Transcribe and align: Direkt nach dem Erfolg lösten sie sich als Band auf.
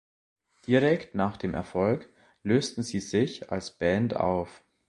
Direkt 0.65 1.13
nach 1.13 1.37
dem 1.37 1.53
Erfolg 1.53 2.09
lösten 2.41 2.81
sie 2.81 2.99
sich 2.99 3.51
als 3.51 3.69
Band 3.77 4.15
auf. 4.15 4.63